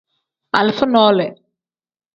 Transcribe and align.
Alifa 0.59 0.85
nole. 0.93 1.27